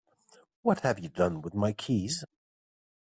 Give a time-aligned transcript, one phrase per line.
[0.63, 2.25] What have you done with my keys?